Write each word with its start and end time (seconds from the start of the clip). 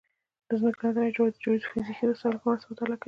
د 0.47 0.49
ځمکې 0.59 0.85
لاندې 0.95 1.15
جوړښت 1.15 1.35
د 1.37 1.41
جیوفزیکي 1.43 2.03
وسایلو 2.07 2.41
په 2.41 2.45
مرسته 2.49 2.67
مطالعه 2.71 2.97
کوي 2.97 2.99